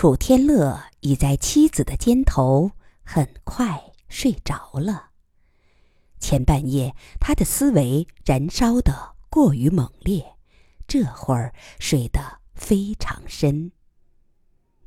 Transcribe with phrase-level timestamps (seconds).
[0.00, 2.70] 楚天乐倚在妻子的肩头，
[3.02, 5.10] 很快睡着了。
[6.20, 10.36] 前半夜他的思维燃烧的过于猛烈，
[10.86, 13.72] 这会儿睡得非常深。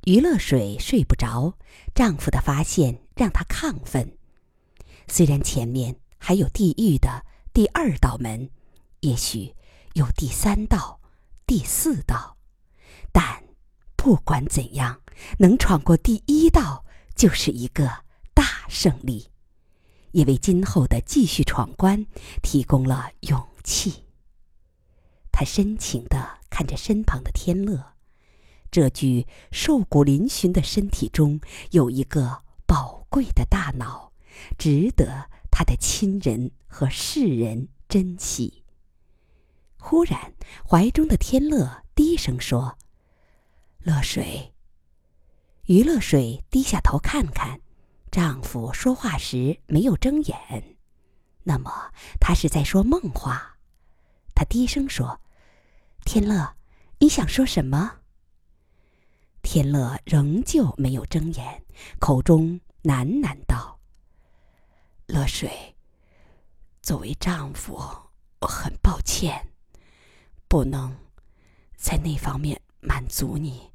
[0.05, 1.57] 余乐水睡不着，
[1.93, 4.17] 丈夫的发现让她亢奋。
[5.09, 8.49] 虽然前面还有地狱的第二道门，
[9.01, 9.53] 也许
[9.91, 11.01] 有第三道、
[11.45, 12.37] 第四道，
[13.11, 13.43] 但
[13.97, 15.00] 不管怎样，
[15.39, 19.29] 能闯过第一道就是一个大胜利，
[20.11, 22.05] 也为今后的继续闯关
[22.41, 24.05] 提供了勇气。
[25.31, 27.93] 他深情地看着身旁的天乐。
[28.69, 31.41] 这具瘦骨嶙峋的身体中
[31.71, 34.13] 有一个宝贵的大脑，
[34.57, 38.63] 值得他的亲人和世人珍惜。
[39.77, 40.33] 忽然，
[40.65, 42.77] 怀中的天乐低声说
[43.83, 44.50] ：“乐水。”
[45.71, 47.61] 于乐水低下头看看，
[48.11, 50.75] 丈夫说话时没有睁眼，
[51.43, 53.57] 那么他是在说梦话。
[54.35, 55.21] 他低声说
[56.03, 56.57] ：“天乐，
[56.99, 57.99] 你想说什么？”
[59.43, 61.63] 天乐仍旧没有睁眼，
[61.99, 63.79] 口中喃喃道
[65.07, 65.73] ：“乐水，
[66.81, 67.75] 作为丈夫，
[68.41, 69.47] 我很抱歉，
[70.49, 70.93] 不能
[71.77, 73.70] 在那方面满足你。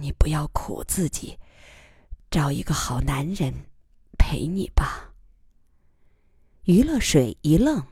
[0.00, 1.38] 你不要苦自己，
[2.30, 3.66] 找一个好男人
[4.18, 5.14] 陪你吧。”
[6.64, 7.84] 于乐水一愣，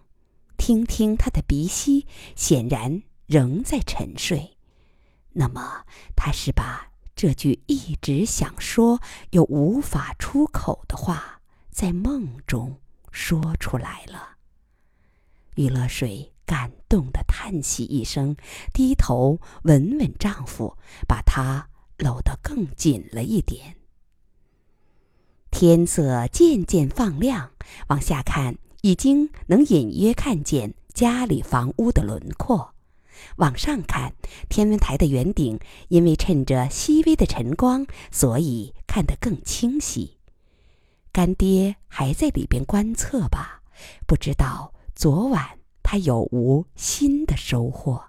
[0.56, 2.06] 听听他的鼻息，
[2.36, 4.56] 显然仍在沉睡。
[5.32, 5.84] 那么，
[6.14, 11.40] 他是把这句一直想说又无法出口的话，
[11.70, 14.36] 在梦中说出来了。
[15.56, 18.36] 余乐水感动的叹息一声，
[18.72, 21.69] 低头吻吻丈夫，把他
[22.00, 23.76] 搂得更紧了一点。
[25.50, 27.52] 天色渐渐放亮，
[27.88, 32.74] 往下看，已经能隐约看见家里房屋的轮廓。
[33.36, 34.14] 往上看，
[34.48, 40.16] 天文台的圆顶因为趁着细微的晨光，所以看得更清晰。
[41.12, 43.62] 干爹还在里边观测吧？
[44.06, 48.04] 不知道昨晚他有无新的收获。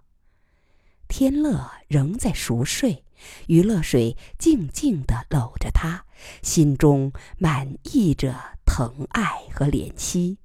[1.07, 3.03] 天乐仍在熟睡，
[3.47, 6.05] 余乐水静静地搂着他，
[6.41, 10.37] 心中满溢着疼爱和怜惜。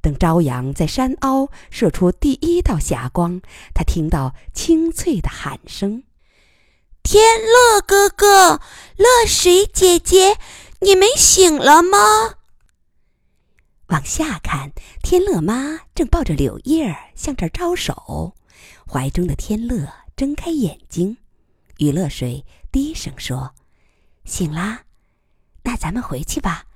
[0.00, 3.40] 等朝阳在山凹射出第一道霞光，
[3.72, 6.02] 他听到清脆的喊声
[7.04, 8.60] ：“天乐哥哥，
[8.96, 10.38] 乐水姐姐，
[10.80, 11.98] 你们醒了吗？”
[13.92, 14.72] 往下看，
[15.02, 18.34] 天乐妈正抱着柳叶儿向这儿招手，
[18.90, 21.18] 怀中的天乐睁开眼睛。
[21.78, 23.54] 于乐水低声说
[24.24, 24.84] ：“醒啦，
[25.64, 26.66] 那咱们回去吧，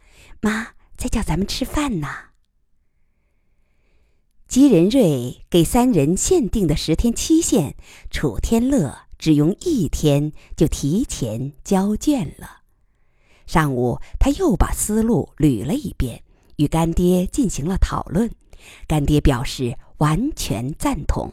[0.41, 2.09] 妈在叫咱们吃饭呢。”
[4.49, 7.77] 姬仁瑞给三人限定的十天期限，
[8.11, 12.63] 楚天乐只用一天就提前交卷了。
[13.47, 16.23] 上午，他又把思路捋了一遍，
[16.57, 18.31] 与干爹进行了讨论。
[18.89, 21.33] 干爹表示完全赞同。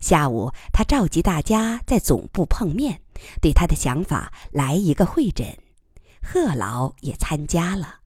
[0.00, 3.02] 下午，他召集大家在总部碰面，
[3.40, 5.56] 对他的想法来一个会诊。
[6.22, 8.00] 贺老也参加了。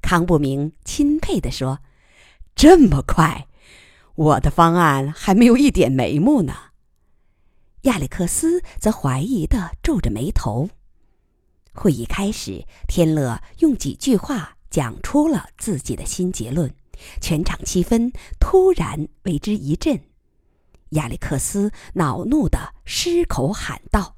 [0.00, 1.80] 康不明钦佩地说。
[2.54, 3.46] 这么快，
[4.16, 6.54] 我的方案还没有一点眉目呢。
[7.82, 10.68] 亚历克斯则怀疑的皱着眉头。
[11.72, 16.74] 会议开始，天乐用几句话讲出了自己的新结论，
[17.20, 20.00] 全场气氛突然为之一振。
[20.90, 24.16] 亚历克斯恼怒的失口喊道：“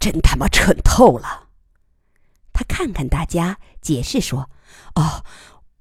[0.00, 1.48] 真他妈蠢透了！”
[2.52, 4.50] 他看看大家，解释说
[4.96, 5.24] ：“哦。”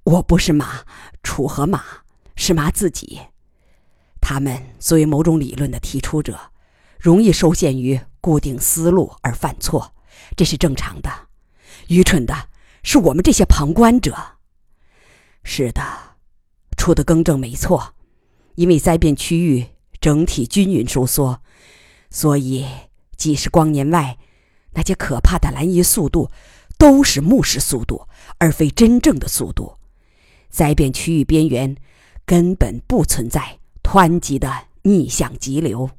[0.05, 0.85] 我不是马，
[1.23, 1.83] 楚和马
[2.35, 3.19] 是马自己。
[4.21, 6.39] 他们作为某种理论的提出者，
[6.99, 9.95] 容易受限于固定思路而犯错，
[10.37, 11.09] 这是正常的。
[11.87, 12.49] 愚蠢的
[12.83, 14.15] 是我们这些旁观者。
[15.43, 15.81] 是的，
[16.77, 17.94] 楚的更正没错，
[18.55, 19.67] 因为灾变区域
[20.01, 21.41] 整体均匀收缩，
[22.09, 22.65] 所以
[23.15, 24.17] 几十光年外
[24.71, 26.29] 那些可怕的蓝移速度
[26.77, 28.07] 都是目视速度，
[28.37, 29.77] 而非真正的速度。
[30.49, 31.75] 灾变区域边缘
[32.25, 35.89] 根本不存在湍急的逆向急流。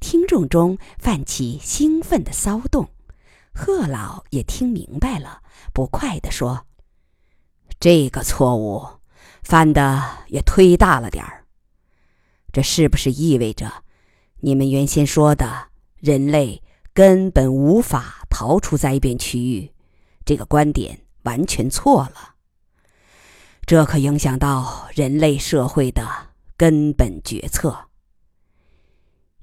[0.00, 2.90] 听众中泛起兴奋的骚动，
[3.52, 5.42] 贺老也听明白了，
[5.72, 6.66] 不快地说
[7.80, 8.86] ：“这个错误
[9.44, 11.44] 犯的也忒大了点儿。
[12.52, 13.84] 这是不是意味着
[14.40, 15.68] 你们原先说的
[15.98, 16.62] 人类
[16.92, 19.72] 根本无法逃出灾变区域，
[20.24, 22.34] 这个观点完全错了。
[23.66, 26.06] 这可影响到人类社会的
[26.56, 27.88] 根本决策。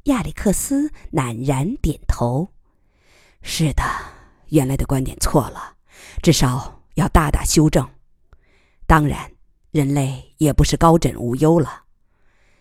[0.05, 2.53] 亚历克斯赧然点头
[3.41, 3.83] ：“是的，
[4.49, 5.75] 原来的观点错了，
[6.21, 7.87] 至少要大大修正。
[8.87, 9.31] 当然，
[9.71, 11.83] 人类也不是高枕无忧了。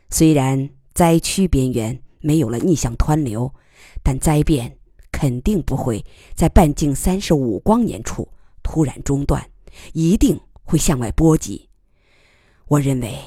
[0.09, 3.55] 虽然灾区边缘没有了逆向湍流，
[4.03, 4.79] 但灾变
[5.13, 6.05] 肯定不会
[6.35, 8.29] 在半径三十五光年处
[8.63, 9.51] 突然中断，
[9.93, 11.69] 一定会向外波及。
[12.67, 13.19] 我认为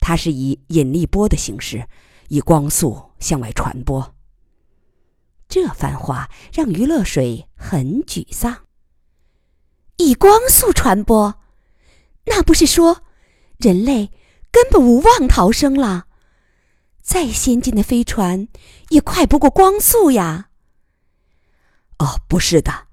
[0.00, 1.86] 它是以引力波的形式。”
[2.28, 4.16] 以光速向外传播。
[5.48, 8.64] 这番话让余乐水很沮丧。
[9.98, 11.36] 以光速传播，
[12.24, 13.04] 那不是说
[13.58, 14.10] 人类
[14.50, 16.06] 根本无望逃生了？
[17.02, 18.48] 再先进的飞船
[18.88, 20.48] 也快不过光速呀！
[21.98, 22.88] 哦，不是的，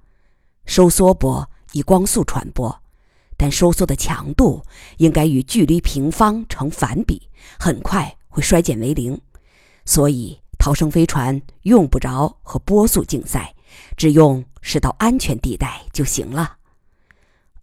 [0.65, 2.83] 收缩波以光速传播，
[3.37, 4.65] 但收缩的强度
[4.97, 7.29] 应该与距离平方成反比，
[7.59, 8.17] 很快。
[8.35, 9.21] 会衰减为零，
[9.85, 13.53] 所以逃生飞船用不着和波速竞赛，
[13.95, 16.57] 只用驶到安全地带就行了。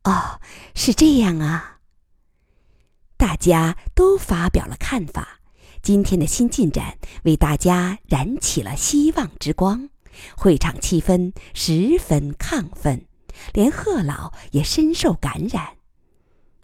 [0.04, 0.40] 哦，
[0.76, 1.79] 是这样啊！
[3.20, 5.40] 大家都发表了看法。
[5.82, 9.90] 今天的新进展为大家燃起了希望之光，
[10.38, 13.04] 会场气氛十分亢奋，
[13.52, 15.74] 连贺老也深受感染。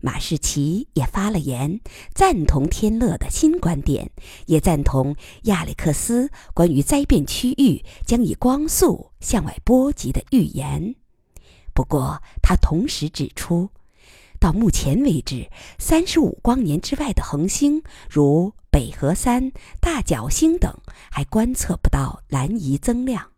[0.00, 1.78] 马士奇也发了言，
[2.14, 4.10] 赞同天乐的新观点，
[4.46, 10.94] 也赞同亚历克斯关于灾变区域将以光速向外波及的预言。
[11.74, 13.68] 不过，他同时指出，
[14.38, 20.74] 到目前为止，三十五光年之外的恒星，如北河三、大角星等，
[21.10, 23.30] 还观测不到蓝移增量。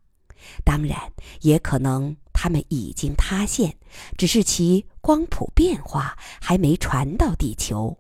[0.65, 2.17] 当然，也可能。
[2.41, 3.77] 它们已经塌陷，
[4.17, 7.99] 只是其光谱变化还没传到地球。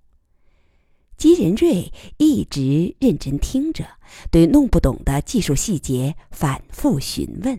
[1.16, 3.84] 吉仁瑞一直认真听着，
[4.30, 7.58] 对弄不懂的技术细节反复询问。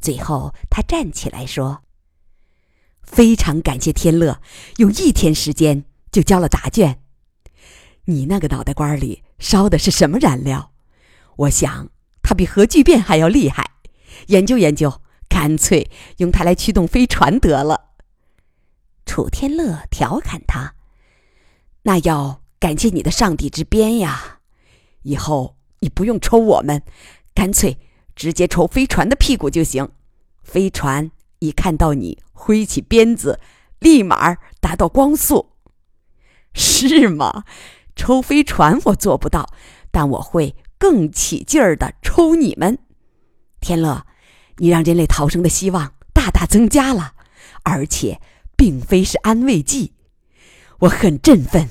[0.00, 1.82] 最后，他站起来说
[3.10, 4.40] ：“非常感谢天乐，
[4.76, 7.00] 用一天时间就交了答卷。
[8.04, 10.72] 你那个脑袋瓜里烧的是什么燃料？
[11.36, 11.90] 我想
[12.22, 13.70] 它比核聚变还要厉害。
[14.26, 15.00] 研究研究。”
[15.30, 17.90] 干脆用它来驱动飞船得了。
[19.04, 20.74] 楚天乐调侃他
[21.84, 24.40] ：“那要感谢你的上帝之鞭呀！
[25.02, 26.82] 以后你不用抽我们，
[27.34, 27.78] 干脆
[28.16, 29.90] 直接抽飞船的屁股就行。
[30.42, 33.40] 飞船一看到你挥起鞭子，
[33.78, 35.50] 立马达到光速。
[36.54, 37.44] 是吗？
[37.94, 39.52] 抽飞船我做不到，
[39.90, 42.78] 但我会更起劲儿的抽你们，
[43.60, 44.06] 天乐。”
[44.60, 47.12] 你让人类逃生的希望大大增加了，
[47.62, 48.20] 而且
[48.56, 49.92] 并非是安慰剂，
[50.80, 51.68] 我很振奋。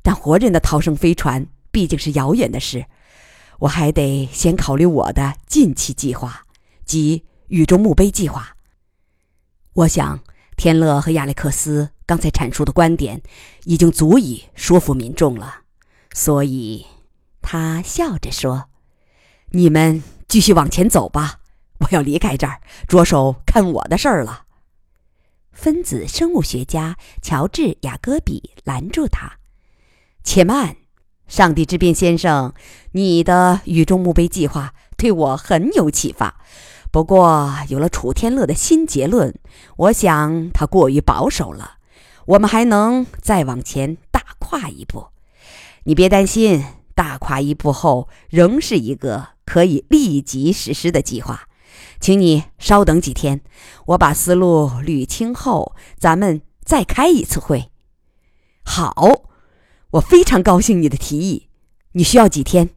[0.00, 2.86] 但活人的逃生飞船毕竟是遥远的事，
[3.58, 6.46] 我还得先考虑我的近期计划，
[6.86, 8.56] 即宇宙墓碑计划。
[9.72, 10.20] 我想，
[10.56, 13.22] 天乐和亚历克斯刚才阐述的观点
[13.64, 15.62] 已经足以说服民众了，
[16.12, 16.86] 所以，
[17.42, 18.70] 他笑着说
[19.52, 21.40] ：“你们继续往前走吧。”
[21.80, 24.44] 我要离开这儿，着手看我的事儿了。
[25.52, 29.38] 分子生物学家乔治·雅戈比拦住他
[30.24, 30.76] ：“且慢，
[31.28, 32.54] 上帝之鞭先生，
[32.92, 36.40] 你的宇宙墓碑计划对我很有启发。
[36.96, 39.38] 不过，有了楚天乐的新结论，
[39.76, 41.72] 我想他过于保守了。
[42.24, 45.08] 我们还能再往前大跨一步。
[45.84, 51.46] 你别担心，大跨一步后仍是一个可以立即实施的计划。”
[52.00, 53.42] 请你稍等几天，
[53.88, 57.70] 我把思路捋清后，咱们再开一次会。
[58.64, 58.94] 好，
[59.90, 61.50] 我非常高兴你的提议。
[61.92, 62.70] 你需要几天？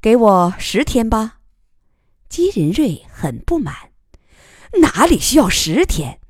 [0.00, 1.37] 给我十天吧。
[2.28, 3.74] 姬仁瑞很不满。
[4.80, 6.20] 哪里需要十天？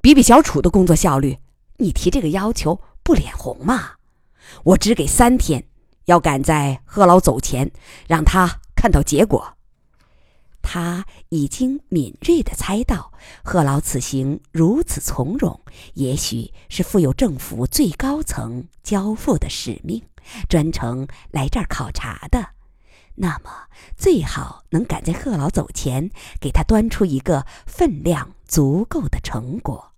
[0.00, 1.38] 比比小楚的工作效率，
[1.78, 3.92] 你提这个要求不脸红吗？
[4.62, 5.64] 我只给三天，
[6.06, 7.70] 要赶在贺老走前，
[8.06, 9.56] 让他看到结果。
[10.62, 15.60] 他已经敏锐地猜到，贺老此行如此从容，
[15.92, 20.02] 也许是负有政府最高层交付的使命，
[20.48, 22.53] 专程来这儿考察的。
[23.16, 29.92] 那么，最好能赶在贺老走前，给他端出一个分量足够的成果。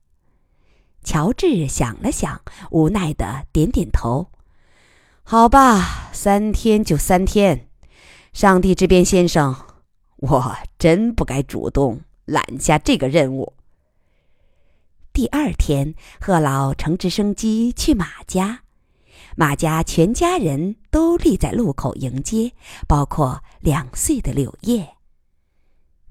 [1.02, 4.30] 乔治想了想，无奈的点点头
[5.25, 7.68] ：“好吧，三天就三天。
[8.32, 9.56] 上帝这边，先生。”
[10.18, 13.52] 我真不该主动揽下这个任务。
[15.12, 18.62] 第二天，贺老乘直升机去马家，
[19.38, 22.52] 马家全家人都立在路口迎接，
[22.88, 24.97] 包括两岁的柳叶。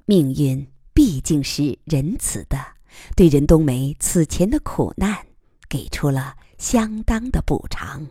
[0.06, 2.64] 命运毕竟是仁慈的，
[3.16, 5.26] 对任冬梅此前的苦难
[5.68, 8.08] 给出了相当的补偿。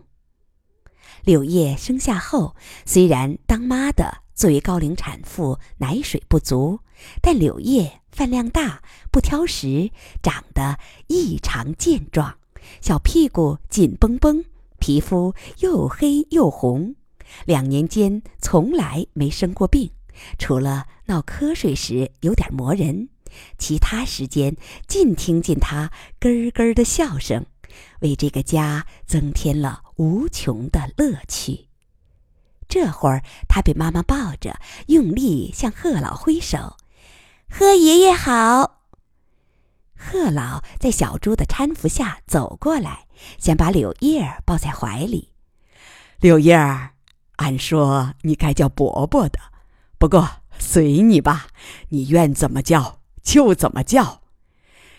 [1.23, 6.81] 柳叶生下后，虽然当妈的作为高龄产妇奶水不足，
[7.23, 12.37] 但柳叶饭量大，不挑食，长得异常健壮，
[12.81, 14.45] 小屁股紧绷绷，
[14.85, 16.95] 皮肤又黑又红，
[17.47, 19.91] 两年间从来没生过病，
[20.39, 23.09] 除了闹瞌睡时有点磨人，
[23.57, 24.55] 其他时间
[24.87, 27.47] 尽听见他咯咯的笑声。
[28.01, 31.69] 为这个家增添了无穷的乐趣。
[32.69, 36.77] 这会儿，他被妈妈抱着，用力向贺老挥手
[37.49, 38.84] ：“贺爷爷好。”
[39.97, 43.07] 贺老在小猪的搀扶下走过来，
[43.39, 45.31] 想把柳叶儿抱在怀里。
[46.21, 46.91] 柳叶儿，
[47.37, 49.39] 按说你该叫伯伯的，
[49.99, 51.49] 不过随你吧，
[51.91, 54.23] 你愿怎么叫就怎么叫。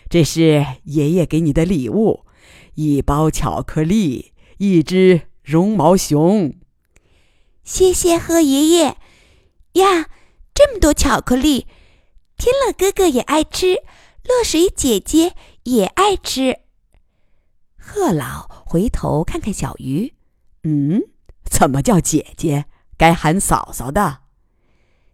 [0.08, 2.26] 这是爷爷给你的礼物。
[2.74, 6.54] 一包巧克力，一只绒毛熊。
[7.64, 8.96] 谢谢贺爷爷
[9.72, 10.08] 呀！
[10.54, 11.66] 这么多巧克力，
[12.36, 13.82] 天乐哥哥也爱吃，
[14.28, 16.60] 乐水姐姐也爱吃。
[17.76, 20.14] 贺老回头看看小鱼，
[20.64, 21.00] 嗯，
[21.44, 22.66] 怎么叫姐姐？
[22.96, 24.22] 该喊嫂嫂的。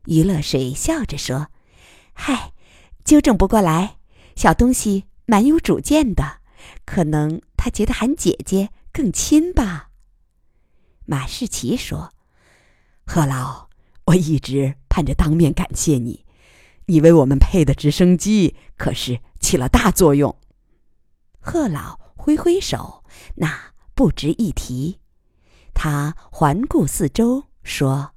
[0.07, 1.49] 于乐水笑着说
[2.14, 2.52] ：“嗨，
[3.04, 3.99] 纠正不过来，
[4.35, 6.38] 小东西蛮有主见的，
[6.85, 9.90] 可能。”他觉得喊姐姐更亲吧。
[11.04, 12.12] 马世奇说
[13.07, 13.69] ：“贺老，
[14.07, 16.25] 我一直盼着当面感谢你，
[16.86, 20.36] 你为我们配的直升机可是起了大作用。”
[21.40, 23.04] 贺老挥挥手，
[23.36, 25.00] 那不值一提。
[25.74, 28.12] 他环顾四周说：“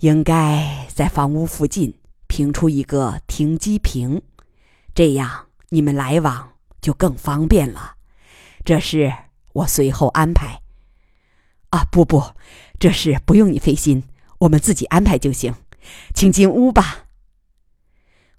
[0.00, 4.22] 应该在房屋附近平出一个停机坪，
[4.94, 7.96] 这样你们来往就更方便了。”
[8.64, 9.12] 这事
[9.52, 10.62] 我随后安排。
[11.70, 12.32] 啊，不不，
[12.78, 14.04] 这事不用你费心，
[14.40, 15.54] 我们自己安排就行。
[16.14, 17.07] 请进屋吧。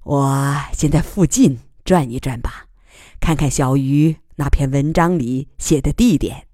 [0.10, 2.66] 我先在附近转一转吧，
[3.20, 6.48] 看看小鱼那篇文章里写的地点。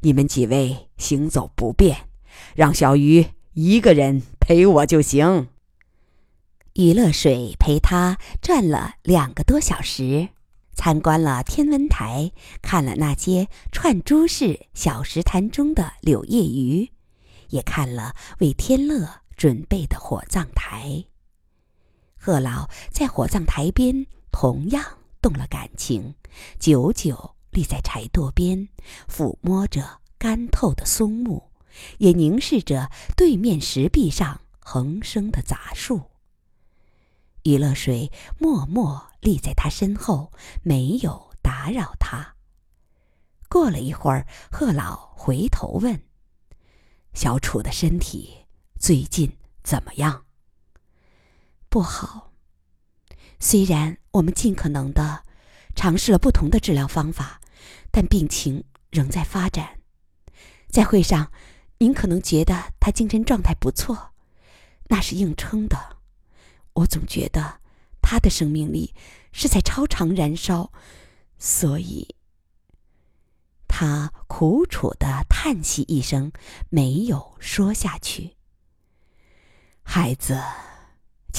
[0.00, 2.08] 你们几位行走不便，
[2.54, 5.48] 让小鱼一个人陪我就行。
[6.76, 10.30] 余乐水陪他转了两个多小时。
[10.72, 16.88] 参观了天文台，看了那些串珠式小石潭中的柳叶鱼，
[17.50, 21.04] 也看了为天乐准备的火葬台。
[22.28, 26.14] 贺老在火葬台边同样动了感情，
[26.58, 28.68] 久久立在柴垛边，
[29.10, 31.44] 抚摸着干透的松木，
[31.96, 36.02] 也凝视着对面石壁上横生的杂树。
[37.44, 40.30] 余乐水默默立在他身后，
[40.62, 42.34] 没有打扰他。
[43.48, 46.02] 过了一会儿，贺老回头问
[47.14, 48.44] ：“小楚的身体
[48.78, 49.32] 最近
[49.62, 50.26] 怎么样
[51.68, 52.32] ？”“不好。
[53.40, 55.22] 虽然我们尽可能的
[55.74, 57.40] 尝试了不同的治疗方法，
[57.90, 59.80] 但病情仍在发展。
[60.68, 61.32] 在会上，
[61.78, 64.12] 您可能觉得他精神状态不错，
[64.84, 65.96] 那是硬撑的。”
[66.74, 67.60] 我总觉得，
[68.00, 68.94] 他的生命力
[69.32, 70.72] 是在超常燃烧，
[71.36, 72.14] 所以，
[73.66, 76.30] 他苦楚的叹息一声，
[76.68, 78.36] 没有说下去。
[79.82, 80.40] 孩子，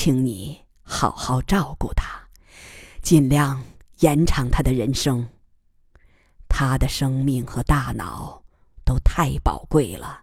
[0.01, 2.29] 请你好好照顾他，
[3.01, 3.62] 尽量
[4.00, 5.27] 延长他的人生。
[6.48, 8.41] 他的生命和大脑
[8.86, 10.22] 都太宝贵了。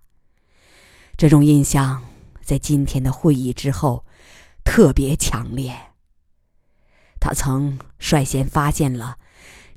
[1.19, 2.03] 这种印象
[2.41, 4.03] 在今天的会议之后。
[4.65, 5.77] 特别强烈。
[7.21, 9.19] 他曾率先发现了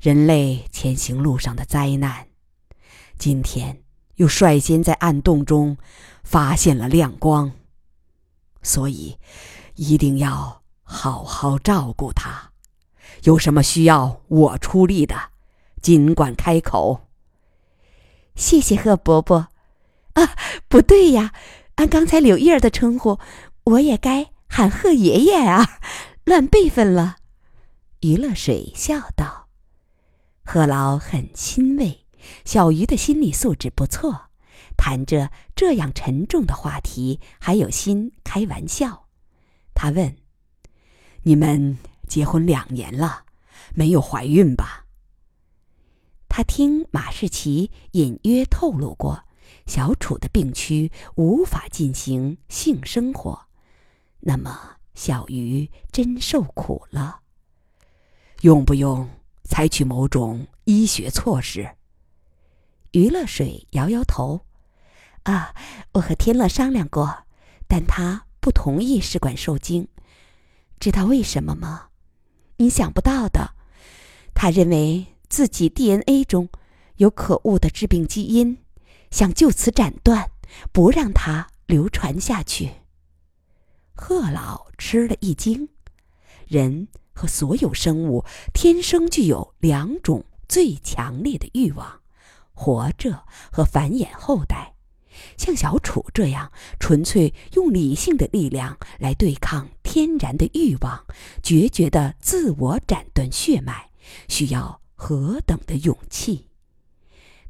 [0.00, 2.26] 人类前行路上的灾难，
[3.18, 3.82] 今天
[4.16, 5.76] 又率先在暗洞中
[6.24, 7.52] 发现了亮光。
[8.62, 9.16] 所以，
[9.80, 12.52] 一定要好好照顾他。
[13.22, 15.16] 有什么需要我出力的，
[15.80, 17.08] 尽管开口。
[18.36, 19.48] 谢谢贺伯伯。
[20.12, 20.36] 啊，
[20.68, 21.32] 不对呀，
[21.76, 23.18] 按刚才柳叶儿的称呼，
[23.64, 24.32] 我也该。
[24.46, 25.78] 喊贺爷爷啊，
[26.24, 27.16] 乱辈分了。
[28.00, 29.48] 余乐水笑道
[30.44, 32.04] ：“贺老很欣慰，
[32.44, 34.28] 小鱼的心理素质不错，
[34.76, 39.06] 谈着这样沉重的话题还有心开玩笑。
[39.82, 40.14] 他问
[41.24, 43.24] ：“你们结婚两年了，
[43.74, 44.84] 没有怀孕吧？”
[46.28, 49.24] 他听马士奇隐约透露过，
[49.64, 53.46] 小楚的病区无法进行性生活，
[54.18, 57.20] 那么小鱼真受苦了。
[58.42, 59.08] 用不用
[59.44, 61.66] 采取某种医学措施？
[62.90, 64.44] 余乐水摇摇头
[65.24, 65.54] ：“啊，
[65.92, 67.24] 我和天乐商量过，
[67.66, 69.88] 但他不同意试管受精。
[70.78, 71.88] 知道为什么吗？
[72.56, 73.54] 你想不到的，
[74.34, 76.48] 他认为。”自己 DNA 中
[76.96, 78.58] 有可恶的致病基因，
[79.12, 80.28] 想就此斩断，
[80.72, 82.72] 不让它流传下去。
[83.94, 85.68] 贺老吃了一惊，
[86.48, 92.00] 人和所有生物天生具有两种最强烈的欲望：
[92.52, 94.69] 活着和繁衍后代。
[95.36, 101.06] 像小楚这样纯粹用理性的力量来对抗天然的欲望，
[101.42, 103.90] 决绝的自我斩断血脉，
[104.28, 104.80] 需要。
[105.02, 106.48] 何等的勇气！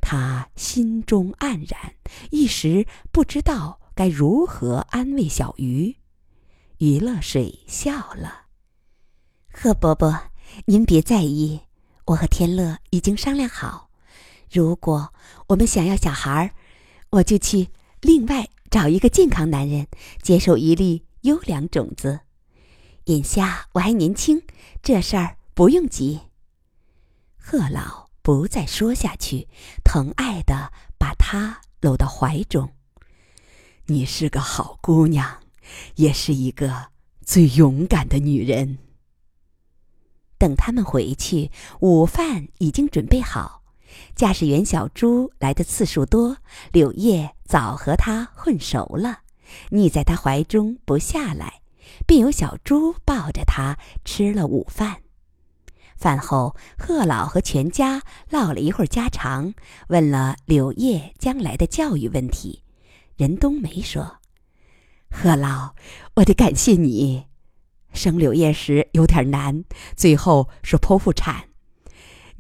[0.01, 1.95] 他心中黯然，
[2.31, 5.97] 一时不知道该如何安慰小鱼。
[6.79, 8.43] 于乐水笑了
[9.53, 10.31] ：“贺伯伯，
[10.67, 11.63] 您别在意，
[12.05, 13.91] 我和天乐已经商量好，
[14.49, 15.13] 如果
[15.49, 16.55] 我们想要小孩儿，
[17.11, 17.69] 我就去
[18.01, 19.87] 另外找一个健康男人，
[20.23, 22.21] 接受一粒优良种子。
[23.07, 24.43] 眼下我还年轻，
[24.83, 26.21] 这事儿不用急。”
[27.37, 29.49] 贺老不再说下去，
[29.83, 32.73] 疼爱的把她搂到怀中。
[33.87, 35.43] 你是个好姑娘，
[35.97, 36.91] 也是一个
[37.25, 38.79] 最勇敢的女人。
[40.39, 41.51] 等他们回去，
[41.81, 43.60] 午饭已经准备好。
[44.15, 46.37] 驾驶员小猪来的次数多，
[46.73, 49.21] 柳叶早和他混熟了，
[49.71, 51.61] 腻在他怀中不下来，
[52.07, 54.99] 便由小猪抱着他吃了午饭。
[55.97, 59.53] 饭后，贺老和全家唠了一会儿家常，
[59.89, 62.63] 问了柳叶将来的教育问题。
[63.19, 64.17] 任冬梅说
[65.13, 65.75] ：“贺老，
[66.15, 67.27] 我得感谢你，
[67.93, 69.63] 生柳叶时有点难，
[69.95, 71.50] 最后是剖腹产。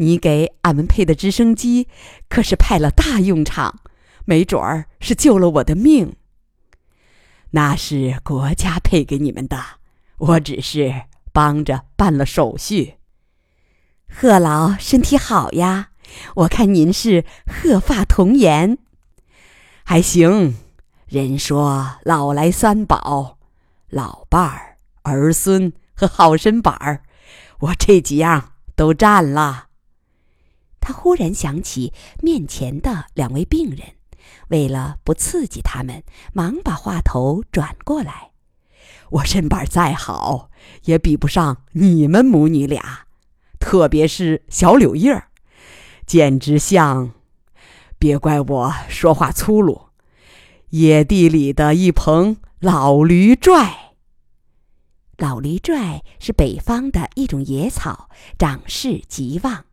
[0.00, 1.86] 你给俺们配的直升机
[2.28, 3.80] 可是派了大用场，
[4.24, 6.16] 没准儿是救了我的命。
[7.50, 9.62] 那是国家配给你们的，
[10.16, 12.94] 我只是帮着办了手续。”
[14.08, 15.90] 贺老身体好呀，
[16.36, 18.78] 我看您是鹤发童颜，
[19.84, 20.56] 还行。
[21.08, 23.38] 人说老来三宝：
[23.90, 27.02] 老伴儿、儿孙和好身板儿，
[27.58, 29.66] 我这几样都占了。
[30.90, 33.92] 他忽然想起面前的两位病人，
[34.48, 38.32] 为了不刺激他们，忙把话头转过来：
[39.10, 40.50] 我身板再好，
[40.86, 43.06] 也比不上你们母女俩。
[43.60, 45.28] 特别是小柳叶儿，
[46.06, 47.12] 简直像，
[47.96, 49.90] 别怪我说话粗鲁，
[50.70, 53.92] 野地里的一棚老驴拽。
[55.18, 59.66] 老驴拽是北方的一种野草，长势极旺，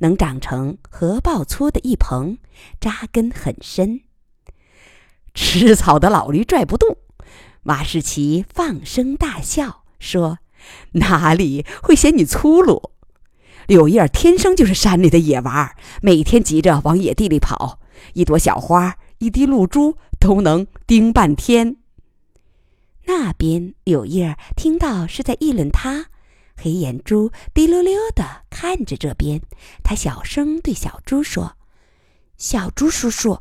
[0.00, 2.38] 能长成禾抱粗的一棚，
[2.80, 4.00] 扎根很深。
[5.34, 6.96] 吃草的老驴拽不动，
[7.62, 10.38] 马士奇放声大笑说
[10.92, 12.90] ：“哪里会嫌你粗鲁？”
[13.66, 17.80] 柳叶天生就是山里的野娃，每天急着往野地里跑，
[18.12, 21.78] 一朵小花、一滴露珠都能盯半天。
[23.06, 26.06] 那边柳叶听到是在议论他，
[26.56, 29.42] 黑眼珠滴溜溜的看着这边，
[29.82, 31.56] 他小声对小猪说
[32.38, 33.40] ：“小猪叔叔，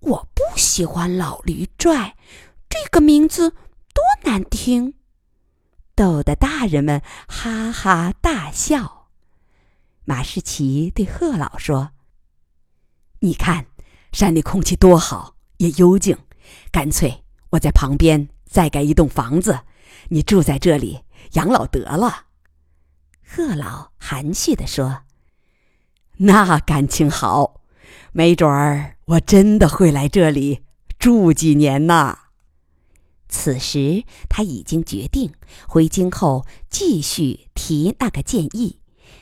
[0.00, 2.16] 我不喜欢老驴拽，
[2.68, 4.94] 这个名字多难听。”
[5.94, 9.08] 逗得大人们哈哈大笑。
[10.04, 11.90] 马士奇对贺老说
[13.20, 13.66] ：“你看，
[14.12, 16.16] 山里空气多好，也幽静。
[16.72, 19.60] 干脆我在旁边再盖一栋房子，
[20.08, 22.26] 你住在这里养老得了。”
[23.32, 25.02] 贺老含蓄地说
[26.18, 27.60] ：“那感情好，
[28.10, 30.64] 没准儿我真的会来这里
[30.98, 32.18] 住几年呢。”
[33.30, 35.32] 此时他已经决定
[35.68, 38.80] 回京后继续提那个建议。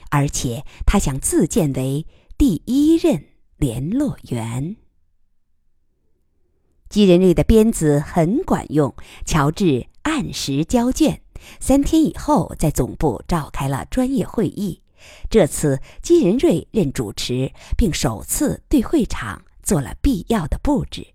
[0.09, 2.07] 而且他想自荐为
[2.39, 3.27] 第一任
[3.59, 4.77] 联络员。
[6.89, 8.95] 吉人瑞的鞭子很管用，
[9.27, 11.21] 乔治按时交卷。
[11.61, 14.83] 三天以后，在总部召开了专业会议。
[15.31, 21.15] 这次金仁瑞任主持，并首次对会场做了必要的布置。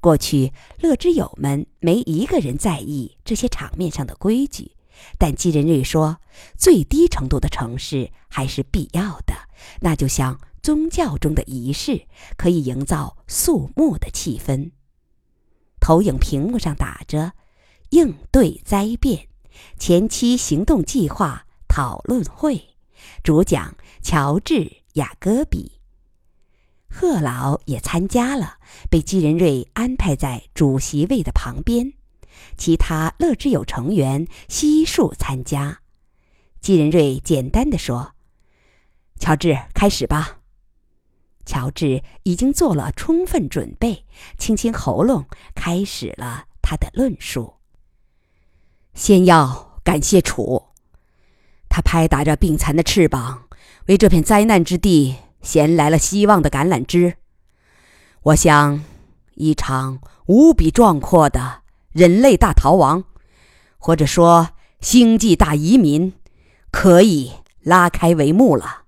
[0.00, 4.72] 过去，乐之友们没一个人在意这些场面上的规矩，
[5.18, 6.18] 但金仁瑞说，
[6.56, 9.34] 最低程度的城市还是必要的，
[9.80, 14.70] 那就像宗教中的仪式，可以营造肃穆的气氛。
[15.80, 17.32] 投影屏幕上打着
[17.90, 19.28] “应对灾变
[19.78, 22.74] 前期行动计划讨论会”，
[23.22, 24.54] 主讲乔治·
[24.94, 25.72] 雅戈比。
[26.88, 28.58] 贺老也参加了，
[28.90, 31.92] 被姬仁瑞安排在主席位的旁边。
[32.56, 35.80] 其他乐之友成员悉数参加。
[36.60, 38.14] 姬仁瑞简单的说
[39.20, 40.40] ：“乔治，开始吧。”
[41.44, 44.04] 乔治已经做了充分准备，
[44.38, 47.55] 清清喉咙，开始了他的论述。
[48.96, 50.64] 先要感谢楚，
[51.68, 53.44] 他拍打着病残的翅膀，
[53.86, 55.16] 为这片灾难之地。
[55.42, 57.18] 衔来了希望的橄榄枝。
[58.22, 58.82] 我想，
[59.36, 61.60] 一场无比壮阔的
[61.92, 63.04] 人类大逃亡，
[63.78, 64.48] 或者说
[64.80, 66.14] 星际大移民，
[66.72, 67.30] 可以
[67.62, 68.86] 拉开帷幕了。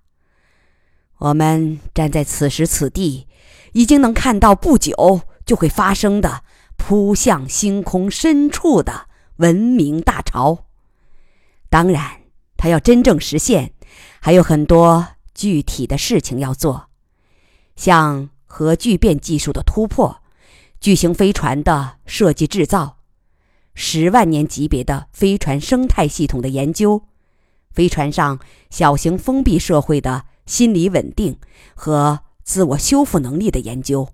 [1.19, 3.29] 我们站在此时此地，
[3.71, 6.43] 已经能看到不久就会发生的
[6.77, 9.07] 扑向星空深处的
[9.39, 10.67] 文明大潮。
[11.69, 12.21] 当然，
[12.57, 13.73] 它要真正实现，
[14.21, 15.09] 还有很多。
[15.35, 16.89] 具体的事情要做，
[17.77, 20.21] 像核聚变技术的突破、
[20.81, 22.97] 巨型飞船的设计制造、
[23.73, 27.05] 十万年级别的飞船生态系统的研究、
[27.71, 31.39] 飞船上小型封闭社会的心理稳定
[31.77, 34.09] 和自我修复能力的研究、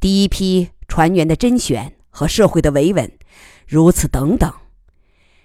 [0.00, 3.12] 第一批船员的甄选和社会的维稳，
[3.64, 4.52] 如此等等。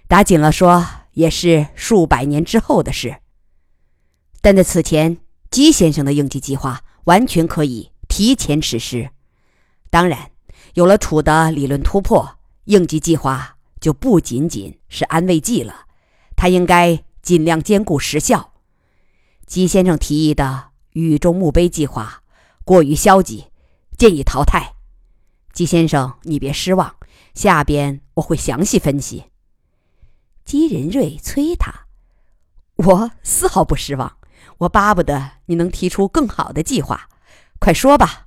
[0.08, 3.18] 打紧了说，也是数百年之后的事。
[4.40, 5.18] 但在此前，
[5.52, 9.10] 姬先生的应急计划完全可以提前实施。
[9.88, 10.32] 当然，
[10.72, 15.86] 有了楚的理论突破，应急计划就不仅仅是安慰剂了，
[16.34, 18.54] 它应该尽量兼顾实效。
[19.46, 22.24] 姬先生提议的雨中墓碑计划
[22.64, 23.44] 过于消极，
[23.96, 24.74] 建议淘汰。
[25.54, 26.96] 姬先生，你别失望，
[27.32, 29.26] 下边我会详细分析。
[30.44, 31.72] 姬仁瑞催他
[32.76, 34.18] ：“我丝毫不失望。”
[34.58, 37.08] 我巴不得你能提出更好的计划，
[37.58, 38.23] 快说吧。